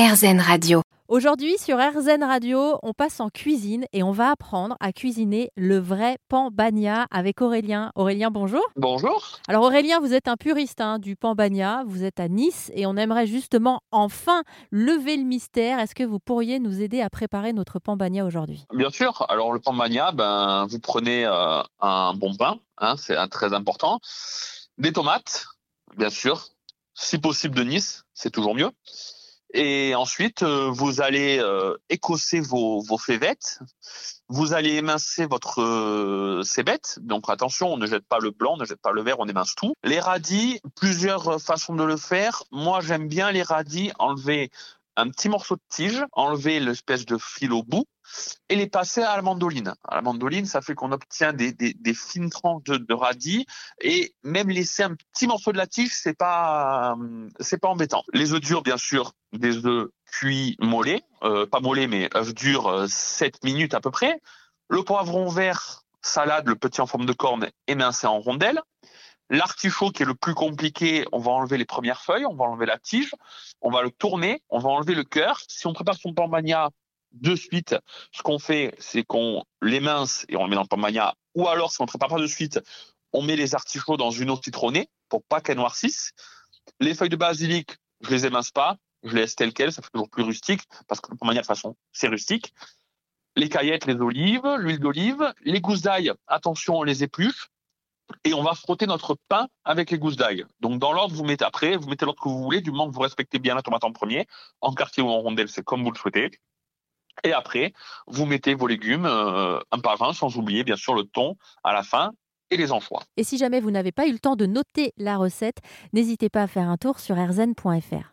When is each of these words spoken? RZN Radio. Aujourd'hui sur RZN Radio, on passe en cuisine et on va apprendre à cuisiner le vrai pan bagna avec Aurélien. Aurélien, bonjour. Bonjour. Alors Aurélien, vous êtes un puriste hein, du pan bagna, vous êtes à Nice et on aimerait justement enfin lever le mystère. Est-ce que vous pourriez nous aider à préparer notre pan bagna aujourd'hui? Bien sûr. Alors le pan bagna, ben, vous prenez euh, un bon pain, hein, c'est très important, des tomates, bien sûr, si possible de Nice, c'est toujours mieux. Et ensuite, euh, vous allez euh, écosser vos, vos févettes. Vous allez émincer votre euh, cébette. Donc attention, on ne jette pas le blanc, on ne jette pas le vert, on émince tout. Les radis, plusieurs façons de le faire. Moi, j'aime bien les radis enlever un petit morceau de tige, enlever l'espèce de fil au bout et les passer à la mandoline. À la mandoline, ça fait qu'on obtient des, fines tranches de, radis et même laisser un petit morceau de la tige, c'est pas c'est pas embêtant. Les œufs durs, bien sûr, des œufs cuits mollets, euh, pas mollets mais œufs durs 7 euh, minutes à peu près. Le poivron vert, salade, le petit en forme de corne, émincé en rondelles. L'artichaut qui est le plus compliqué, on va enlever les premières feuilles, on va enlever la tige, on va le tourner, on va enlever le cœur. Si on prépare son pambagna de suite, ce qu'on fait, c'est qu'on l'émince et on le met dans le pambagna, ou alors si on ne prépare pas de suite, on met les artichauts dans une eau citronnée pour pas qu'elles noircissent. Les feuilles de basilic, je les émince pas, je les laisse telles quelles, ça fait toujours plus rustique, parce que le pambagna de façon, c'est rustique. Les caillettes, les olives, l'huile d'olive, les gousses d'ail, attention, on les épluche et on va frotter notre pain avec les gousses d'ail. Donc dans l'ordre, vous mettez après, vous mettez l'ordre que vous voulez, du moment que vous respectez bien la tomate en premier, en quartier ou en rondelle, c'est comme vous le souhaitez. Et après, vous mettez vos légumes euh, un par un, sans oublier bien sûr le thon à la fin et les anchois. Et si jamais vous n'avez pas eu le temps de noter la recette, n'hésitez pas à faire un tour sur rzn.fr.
RZN 0.00 0.40
Radio. 0.40 0.80
Aujourd'hui 1.08 1.58
sur 1.58 1.76
RZN 1.76 2.24
Radio, 2.24 2.78
on 2.82 2.94
passe 2.94 3.20
en 3.20 3.28
cuisine 3.28 3.84
et 3.92 4.02
on 4.02 4.12
va 4.12 4.30
apprendre 4.30 4.74
à 4.80 4.94
cuisiner 4.94 5.50
le 5.56 5.78
vrai 5.78 6.16
pan 6.30 6.48
bagna 6.50 7.06
avec 7.10 7.42
Aurélien. 7.42 7.92
Aurélien, 7.96 8.30
bonjour. 8.30 8.62
Bonjour. 8.76 9.38
Alors 9.46 9.64
Aurélien, 9.64 10.00
vous 10.00 10.14
êtes 10.14 10.26
un 10.26 10.38
puriste 10.38 10.80
hein, 10.80 10.98
du 10.98 11.16
pan 11.16 11.34
bagna, 11.34 11.84
vous 11.86 12.02
êtes 12.02 12.18
à 12.18 12.28
Nice 12.28 12.72
et 12.74 12.86
on 12.86 12.96
aimerait 12.96 13.26
justement 13.26 13.82
enfin 13.90 14.42
lever 14.70 15.18
le 15.18 15.24
mystère. 15.24 15.78
Est-ce 15.78 15.94
que 15.94 16.04
vous 16.04 16.18
pourriez 16.18 16.60
nous 16.60 16.80
aider 16.80 17.02
à 17.02 17.10
préparer 17.10 17.52
notre 17.52 17.78
pan 17.78 17.98
bagna 17.98 18.24
aujourd'hui? 18.24 18.64
Bien 18.72 18.88
sûr. 18.88 19.26
Alors 19.28 19.52
le 19.52 19.60
pan 19.60 19.74
bagna, 19.74 20.12
ben, 20.12 20.66
vous 20.70 20.78
prenez 20.78 21.26
euh, 21.26 21.62
un 21.80 22.14
bon 22.14 22.34
pain, 22.36 22.58
hein, 22.78 22.94
c'est 22.96 23.18
très 23.28 23.52
important, 23.52 24.00
des 24.78 24.94
tomates, 24.94 25.44
bien 25.98 26.08
sûr, 26.08 26.46
si 26.94 27.18
possible 27.18 27.54
de 27.54 27.64
Nice, 27.64 28.06
c'est 28.14 28.30
toujours 28.30 28.54
mieux. 28.54 28.70
Et 29.52 29.94
ensuite, 29.94 30.42
euh, 30.42 30.70
vous 30.70 31.00
allez 31.00 31.38
euh, 31.40 31.76
écosser 31.88 32.40
vos, 32.40 32.80
vos 32.82 32.98
févettes. 32.98 33.58
Vous 34.28 34.52
allez 34.52 34.76
émincer 34.76 35.26
votre 35.26 35.60
euh, 35.60 36.42
cébette. 36.44 36.98
Donc 37.02 37.24
attention, 37.28 37.72
on 37.72 37.76
ne 37.76 37.86
jette 37.86 38.06
pas 38.06 38.20
le 38.20 38.30
blanc, 38.30 38.54
on 38.54 38.58
ne 38.58 38.64
jette 38.64 38.80
pas 38.80 38.92
le 38.92 39.02
vert, 39.02 39.18
on 39.18 39.26
émince 39.26 39.54
tout. 39.56 39.74
Les 39.82 39.98
radis, 39.98 40.60
plusieurs 40.76 41.40
façons 41.42 41.74
de 41.74 41.82
le 41.82 41.96
faire. 41.96 42.44
Moi, 42.52 42.80
j'aime 42.80 43.08
bien 43.08 43.32
les 43.32 43.42
radis 43.42 43.90
enlever 43.98 44.50
un 44.96 45.08
petit 45.08 45.28
morceau 45.28 45.56
de 45.56 45.62
tige, 45.68 46.04
enlever 46.12 46.60
l'espèce 46.60 47.04
de 47.06 47.18
fil 47.18 47.52
au 47.52 47.62
bout 47.62 47.86
et 48.48 48.56
les 48.56 48.66
passer 48.66 49.02
à 49.02 49.16
la 49.16 49.22
mandoline. 49.22 49.74
À 49.84 49.96
la 49.96 50.02
mandoline, 50.02 50.46
ça 50.46 50.60
fait 50.60 50.74
qu'on 50.74 50.92
obtient 50.92 51.32
des, 51.32 51.54
fines 51.94 52.30
tranches 52.30 52.64
de, 52.64 52.94
radis 52.94 53.46
et 53.80 54.14
même 54.22 54.50
laisser 54.50 54.82
un 54.82 54.94
petit 54.94 55.26
morceau 55.26 55.52
de 55.52 55.56
la 55.56 55.66
tige, 55.66 55.92
c'est 55.94 56.16
pas 56.16 56.96
c'est 57.38 57.58
pas 57.58 57.68
embêtant. 57.68 58.02
Les 58.12 58.32
œufs 58.32 58.40
durs, 58.40 58.62
bien 58.62 58.76
sûr, 58.76 59.12
des 59.32 59.66
œufs 59.66 59.88
cuits 60.06 60.56
mollets, 60.60 61.02
euh, 61.22 61.46
pas 61.46 61.60
mollets 61.60 61.86
mais 61.86 62.08
œufs 62.16 62.34
durs 62.34 62.86
7 62.88 63.34
euh, 63.34 63.38
minutes 63.44 63.74
à 63.74 63.80
peu 63.80 63.90
près. 63.90 64.20
Le 64.68 64.82
poivron 64.82 65.28
vert, 65.28 65.82
salade, 66.02 66.48
le 66.48 66.56
petit 66.56 66.80
en 66.80 66.86
forme 66.86 67.06
de 67.06 67.12
corne, 67.12 67.48
émincé 67.66 68.06
en 68.06 68.20
rondelles. 68.20 68.60
L'artichaut 69.30 69.90
qui 69.90 70.02
est 70.02 70.06
le 70.06 70.14
plus 70.14 70.34
compliqué, 70.34 71.06
on 71.12 71.20
va 71.20 71.30
enlever 71.30 71.56
les 71.56 71.64
premières 71.64 72.02
feuilles, 72.02 72.26
on 72.26 72.34
va 72.34 72.44
enlever 72.46 72.66
la 72.66 72.78
tige, 72.78 73.14
on 73.60 73.70
va 73.70 73.82
le 73.82 73.92
tourner, 73.92 74.42
on 74.48 74.58
va 74.58 74.70
enlever 74.70 74.96
le 74.96 75.04
cœur. 75.04 75.40
Si 75.46 75.68
on 75.68 75.72
prépare 75.72 75.94
son 75.94 76.12
pambagna 76.12 76.70
de 77.12 77.34
suite, 77.34 77.76
ce 78.12 78.22
qu'on 78.22 78.38
fait, 78.38 78.74
c'est 78.78 79.02
qu'on 79.02 79.44
l'émince 79.62 80.24
et 80.28 80.36
on 80.36 80.44
le 80.44 80.50
met 80.50 80.56
dans 80.56 80.62
le 80.62 80.68
pambagna, 80.68 81.14
ou 81.34 81.48
alors 81.48 81.72
si 81.72 81.80
on 81.80 81.84
ne 81.84 81.88
prépare 81.88 82.08
pas 82.08 82.20
de 82.20 82.26
suite, 82.26 82.60
on 83.12 83.22
met 83.22 83.36
les 83.36 83.54
artichauts 83.54 83.96
dans 83.96 84.10
une 84.10 84.30
eau 84.30 84.40
citronnée 84.42 84.88
pour 85.08 85.22
pas 85.24 85.40
qu'elles 85.40 85.56
noircissent. 85.56 86.12
Les 86.78 86.94
feuilles 86.94 87.08
de 87.08 87.16
basilic, 87.16 87.76
je 88.00 88.10
les 88.10 88.26
émince 88.26 88.50
pas, 88.50 88.76
je 89.02 89.14
les 89.14 89.22
laisse 89.22 89.34
telles 89.34 89.52
quelles, 89.52 89.72
ça 89.72 89.82
fait 89.82 89.90
toujours 89.92 90.10
plus 90.10 90.22
rustique, 90.22 90.62
parce 90.86 91.00
que 91.00 91.10
le 91.10 91.16
pambagna 91.16 91.40
de 91.40 91.46
façon, 91.46 91.76
c'est 91.92 92.08
rustique. 92.08 92.54
Les 93.36 93.48
caillettes, 93.48 93.86
les 93.86 93.94
olives, 93.94 94.46
l'huile 94.58 94.80
d'olive, 94.80 95.32
les 95.42 95.60
gousses 95.60 95.82
d'ail, 95.82 96.12
attention, 96.26 96.78
on 96.78 96.82
les 96.82 97.02
épluche 97.02 97.48
et 98.24 98.34
on 98.34 98.42
va 98.42 98.54
frotter 98.54 98.86
notre 98.86 99.16
pain 99.28 99.48
avec 99.64 99.90
les 99.90 99.98
gousses 99.98 100.16
d'ail. 100.16 100.44
Donc 100.60 100.80
dans 100.80 100.92
l'ordre, 100.92 101.14
vous 101.14 101.24
mettez 101.24 101.44
après, 101.44 101.76
vous 101.76 101.88
mettez 101.88 102.04
l'ordre 102.04 102.20
que 102.20 102.28
vous 102.28 102.42
voulez, 102.42 102.60
du 102.60 102.70
moment 102.70 102.88
que 102.88 102.94
vous 102.94 103.00
respectez 103.00 103.38
bien 103.38 103.54
la 103.54 103.62
tomate 103.62 103.84
en 103.84 103.92
premier, 103.92 104.26
en 104.60 104.74
quartier 104.74 105.02
ou 105.02 105.08
en 105.08 105.20
rondelle, 105.20 105.48
c'est 105.48 105.62
comme 105.62 105.82
vous 105.84 105.90
le 105.90 105.98
souhaitez. 105.98 106.30
Et 107.24 107.32
après, 107.32 107.72
vous 108.06 108.26
mettez 108.26 108.54
vos 108.54 108.66
légumes 108.66 109.06
euh, 109.06 109.58
un 109.72 109.78
par 109.78 110.00
un, 110.02 110.12
sans 110.12 110.36
oublier 110.36 110.64
bien 110.64 110.76
sûr 110.76 110.94
le 110.94 111.04
thon 111.04 111.36
à 111.64 111.72
la 111.72 111.82
fin 111.82 112.12
et 112.50 112.56
les 112.56 112.72
anchois. 112.72 113.02
Et 113.16 113.24
si 113.24 113.38
jamais 113.38 113.60
vous 113.60 113.70
n'avez 113.70 113.92
pas 113.92 114.06
eu 114.06 114.12
le 114.12 114.18
temps 114.18 114.36
de 114.36 114.46
noter 114.46 114.92
la 114.96 115.16
recette, 115.16 115.58
n'hésitez 115.92 116.28
pas 116.28 116.42
à 116.42 116.46
faire 116.46 116.68
un 116.68 116.76
tour 116.76 116.98
sur 116.98 117.16
rzn.fr. 117.16 118.08